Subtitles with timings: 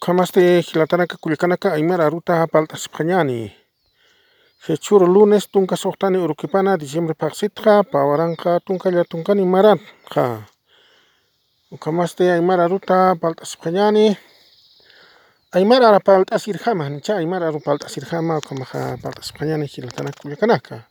[0.00, 0.62] kamaste
[1.20, 3.52] kulikana ka aimara ruta palta paltaspañani
[4.68, 8.58] Hechuro lunes tunka sohtani urukipana diciembre paxitja pawaranka
[9.34, 10.40] ni marat ka.
[11.70, 14.16] ukamaste aimara ruta palta paltaspañani
[15.52, 16.00] aymara ara
[16.64, 20.82] kama nicha palta aru paltasirjama ukamaja paltaspañani jilatanaka kulikanaka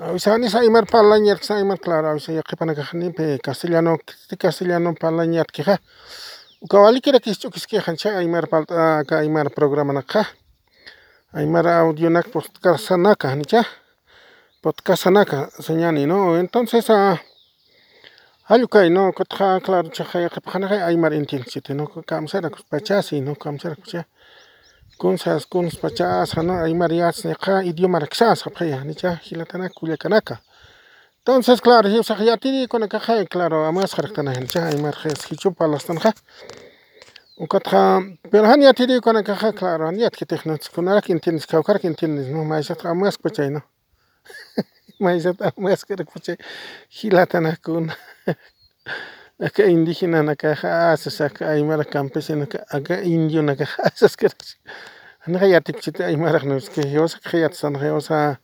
[0.00, 2.82] Avisanis aymar palañar aymar claro avisa yaqipanaka
[3.16, 3.98] pe castellano
[4.40, 5.78] castellano palañar kihah
[6.64, 10.28] Ukawalikira kishch'ukisqiwan chay Aymarpalt'aka Aymar programanaqa eh,
[11.40, 13.60] Aymar audionac podcastanaca nicha
[14.62, 17.18] podcastanaca senyani no entonces a
[18.52, 22.48] Ayu kai no kotja claro chajaya qipjanaqa Aymar entienchite no kamsara
[23.08, 24.00] si no kamsara kucha
[25.00, 28.06] kunsas kuns pachasa no Aymar yas niqa idioma ya,
[28.42, 29.66] qapjaya nicha hilatana
[30.02, 30.34] kanaka
[31.24, 34.36] Entonces, claro, yo sé que ya tiene con acá hay claro, a más que tener
[34.38, 36.12] el chai, más que es que chupa las tanja.
[37.36, 40.58] Un cotra, pero han ya tiene con acá ja claro, han ya que te no
[40.74, 43.64] con la quien tienes que buscar quien tienes, no más que a más coche no.
[44.98, 46.36] Más que a más que coche
[46.88, 47.88] gilatan con
[49.46, 54.26] acá indígena acá ja, se saca hay más campesina, acá indio acá ja, esas que.
[55.24, 57.74] Anda ya te chita hay más no es que yo sa que ya te san
[57.74, 58.38] yo que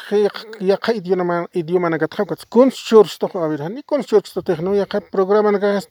[0.60, 4.42] ya que idioma, idioma naga tjaco, con shorts to a ver, ni con shorts to
[4.74, 5.90] ya que programa naga es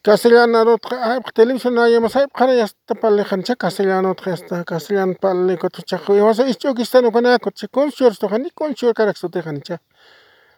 [0.00, 0.78] castellano,
[1.34, 5.34] televisión, ya más hay, para ya está para lejan, ya castellano, ya está castellano, para
[5.34, 5.70] lejan,
[6.08, 8.50] Y vas a ir, o que está no con a coche, con shorts to, ni
[8.52, 9.80] con shorts, carax tejan, ya.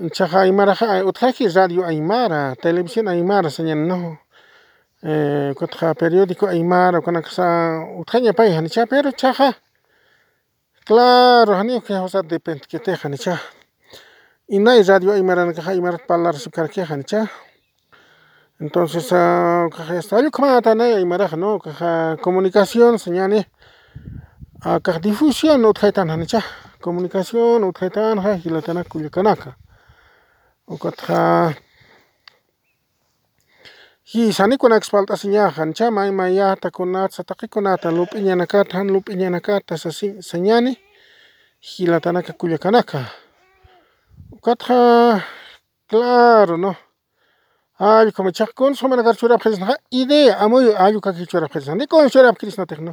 [0.00, 4.18] Chaja aymara ja radio aymara, televisión aymara señan no.
[5.02, 5.52] Eh,
[5.98, 8.56] periódico aymara, con ksa utjaña pay
[8.88, 9.54] pero chaja.
[10.86, 13.38] Claro, hanio que osa depende que te hanicha.
[14.48, 17.28] Y no hay radio aymara, nakaja aymara palar su carque hanicha.
[18.60, 23.50] Entonces, ah, a está yo como atana aymara, no, caja comunicación señane.
[24.62, 26.42] Ah, caja difusión tan hanicha.
[26.80, 29.58] Comunicación y la hilatana kuyakanaka.
[30.68, 30.94] ukatja
[31.46, 31.56] Okatja
[34.14, 39.74] jixanikunashpalta ñajancha may mayajtakunata takikunata lup'iñanakata jan lup'iñanakata
[40.28, 40.72] sañani
[41.68, 43.00] jilatanaka kullakanaka.
[44.36, 44.76] ukatja
[45.90, 46.72] claro no
[47.78, 52.92] allqu kamachajkun somenakar churapjerisnaja idea amuyu allqu kakichurapjerisnaj nikonchurapjerishnatej no.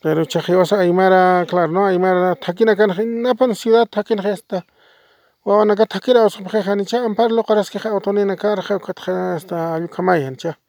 [0.00, 1.86] Pero chajeosa aymara, claro, ¿no?
[1.86, 4.64] Aymara, taquina can, napan ciudad taquin gesta.
[5.44, 8.80] Wawan acá taquira o subjeja ni cha, ampar lo caras queja o tonina carja o
[8.80, 10.60] catja hasta ayucamayan cha.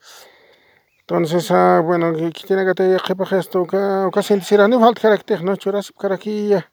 [1.02, 5.44] Entonces, ah, bueno, que tiene que te jepa gesto, o casi en tirano, falta carácter,
[5.44, 5.56] ¿no?
[5.56, 6.68] Churas, caraquilla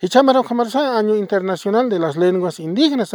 [0.00, 0.44] Y chamaro,
[0.74, 3.14] año internacional de las lenguas indígenas,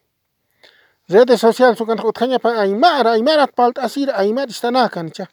[1.11, 3.13] redes sociales sukan utkañapa aymara
[3.43, 5.25] at palta asira aymara istana kan cha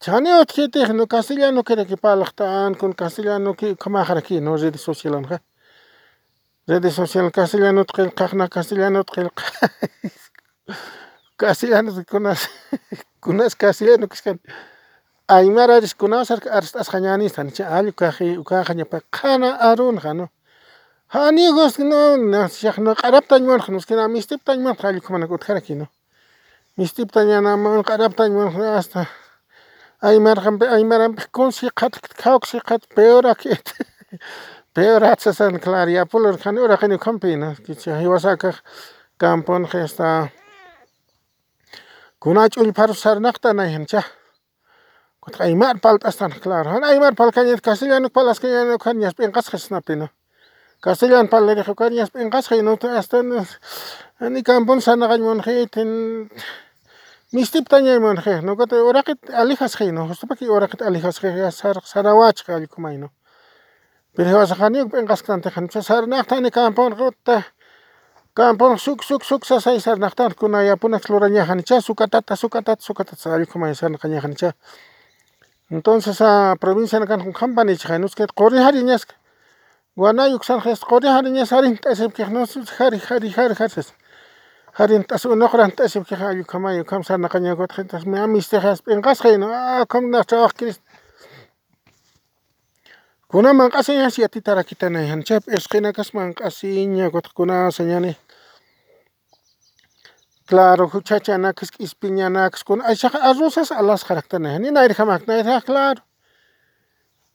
[0.00, 5.26] chane kete no castellano que que paltan con castellano que kamahara ki no redes sociales
[5.28, 5.38] kha
[6.68, 7.50] redes sociales khna
[7.84, 9.30] tqil no tkhil
[11.40, 12.40] tqil no kunas
[13.24, 14.38] kunas castellano kiskan
[15.28, 20.28] ar as khanyani stan cha uka khanya pa kana arun jano
[21.08, 25.86] ჰანი გოსკნა ნახნა ყარაფთან მონხნოს კენა მისტიპთან მონხალი ხომ ნაკუთხარა კინო
[26.80, 29.04] მისტიპთან ანა მონ ყარაფთან მონხნასთა
[30.04, 33.72] აი მარხან აი მარან პიკონსი ყატ ქაოქსი ყატ პეორაკეთ
[34.76, 38.52] პეორაცესან კლარია პულორ ხანი ორა ხანი კომპინა კიცი აი ვასაკა
[39.24, 40.10] კამპონ ხესტა
[42.28, 44.04] გუნაჭული ფარსარ ნახტანა ჰენჩა
[45.24, 50.12] ქოთ აი მარ პალტასთან კლარ ჰან აი მარ პალკანიეთ კასილიანუ პალასკანიანუ ხანი ასპენ ყასხესნა პინა
[50.80, 53.20] castellan palere jokarias pengas no hasta
[54.20, 56.30] en campon sana monje, ten
[57.32, 61.50] mistip taña mon no que ora que alijas je no justo ora que alijas je
[61.50, 62.68] sar sarawach gal
[64.14, 67.44] pero vas janio pengas tante jan sar nachta ni campon rota
[68.34, 71.44] campon suk suk suk sa sai sar nachta kuna ya puna exploraña
[71.80, 74.54] sukatata sukatata sukatata san kaña
[75.70, 78.58] entonces a provincia nakan jamban ichainos que corri
[79.98, 83.84] Wanayuk sarjes qorihan hari tasib que no hari hari hari hari,
[84.78, 89.18] Jarin ta unoqran tasib ayu kama yuk kam sana caña got khas me amistejas pengas
[89.18, 90.78] jaino ah kam na ak kris.
[93.26, 98.14] Kuna man qasiña si kita kitana chep chap esqina kas man qasiña kot kuna señani.
[100.46, 104.62] Claro, huchacha nakas ispiña nakas kun ay shaka arrosas alas yan.
[104.62, 106.02] ni nair jamak nair claro.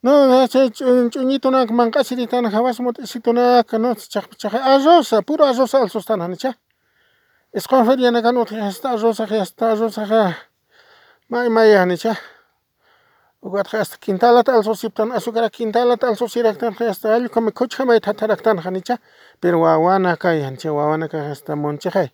[0.04, 6.52] No, ch'uñituna mank'achirintana Hawasmot'isitunaka nochi chaqpichaqa arroza, puro arroza alsustananecha,
[7.58, 10.22] isqun ferianakan utqaqa hasta arrozaqa hasta arrozaqa
[11.32, 11.48] may
[13.44, 19.00] Ugat ukatqa ya hasta quintalata alsusiptana azucara quintalata ya alsusiraktanqa hasta allqu mikhuchaqa may thatharaktanicha,
[19.40, 22.08] pero wawana kayanche wawanaqa hasta munchaqay,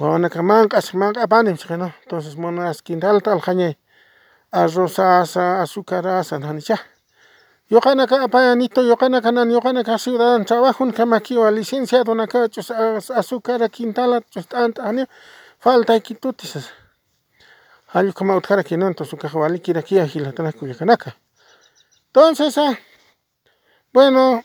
[0.00, 3.76] wawanaqa mank'asq mank'apaninchik no, tonces mana hasta quintalata kanye.
[4.50, 6.04] a azúcar
[6.40, 6.80] nani ya.
[7.68, 12.12] Yo cana ka apayanito, yo cana canan, yo cana ka ciudadano, trabajo en camaquiwa, licenciado
[12.12, 12.48] en acá,
[13.16, 14.84] azúcar, quintala, pues, anta,
[15.58, 16.58] falta equitutis.
[17.88, 21.16] Hay ah, como otra que no, entonces su caja vale, quiere aquí, cuya cuyacanaka.
[22.08, 22.78] Entonces, ah,
[23.92, 24.44] bueno,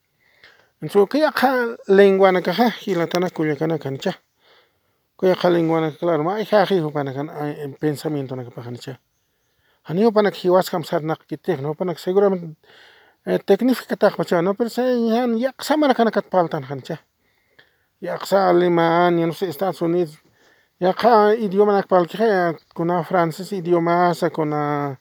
[0.85, 1.49] Ntsukillaqa
[1.97, 4.13] lenguanakaja hilatana kuyakanakanisha,
[5.19, 8.91] kuyaqa lenguanaka claro mayjaj yupanakana eh, pensamientonakapajancha.
[9.93, 12.57] Ñawpanaka hiwasqam sarnaqkitikn ñawpanaka seguramente
[13.27, 14.69] eh, tecnificataqpacha no pero
[15.41, 16.95] llaqsamarakanika paltanjancha,
[18.05, 20.09] llaqsa Alemania, ya no sé, Estados idioma
[20.79, 24.97] yaqa idiomanaka kaya kuna idioma idiomasa kuna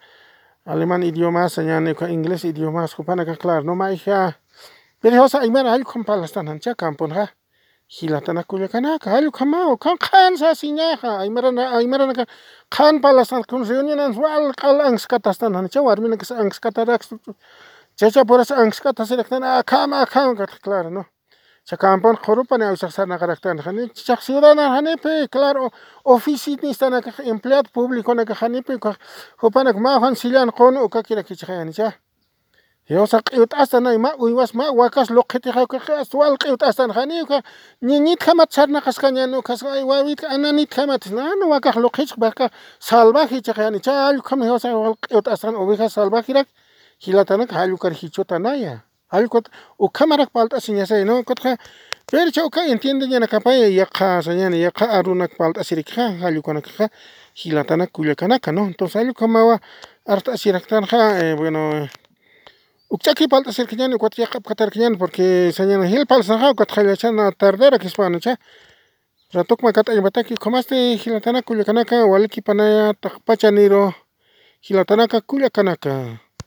[0.67, 4.35] alemán idiomasa ya ña idioma inglés idiomas jupanaka claro no mayjaj
[5.01, 7.35] pero Peligrosa y mera algo con kan palastanancha camponja.
[7.89, 12.13] Gilatana cuyacanaca, algo camao, can cansa kan kan sinaja, y mera na, y mera na,
[12.69, 17.17] can palastan con reunión en sual, cal angskatastana, ancha, warmina que angskatarax,
[17.97, 21.07] chacha por esa angskataserectana, cama, cama, claro, no.
[21.65, 25.73] Chacampon, Jorupan, Ausaxana, Caractan, Hane, Chac Ciudadana, Hanepe, claro,
[26.05, 26.89] oficinista,
[27.25, 28.79] empleado público, Hanepe,
[29.39, 31.97] Jopanak, Mahan, Silan, Kono, Kakira, Kichayancha.
[32.91, 37.23] Yosa qiyut astan ay ma uywas ma wakas loqiti khawka khas wal qiyut astan khani
[37.31, 37.39] ka
[37.87, 41.47] ni ni khamat sarna khas kanya no khas ay wawi ana ni khamat na no
[41.55, 46.49] wakas loqich barka salvaje chani chal kham yosa wal qiyut astan oveja salvaje rak
[47.05, 48.83] hilatana khalu kar hichota naya
[49.13, 49.47] alkot
[49.79, 51.59] u kamarak palta sinyasa no kotha
[52.11, 56.91] percha uka entiende yana kapaya ya khasa yana ya kha aruna palta sirikha halu kanaka
[57.39, 59.61] hilatana kulakana no entonces alu kamawa
[60.07, 61.87] arta siraktan kha eh, bueno
[62.91, 68.33] Ukchaki palta sirkiñani kuatillakap katarkiñani porque sañana hilpal sanjaw katqallachana tardera kishpanacha
[69.37, 73.85] ratukma kat'aymataki qumasti hilatanaka kullakanaka waliki panayataq pacha niro
[74.67, 75.17] hilatanaka
[75.57, 75.95] kanaka.